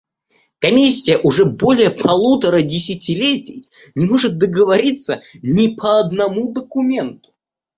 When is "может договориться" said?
4.07-5.21